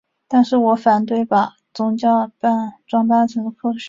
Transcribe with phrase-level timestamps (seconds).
[0.27, 2.31] 但是我反对把宗教
[2.89, 3.79] 装扮成科学。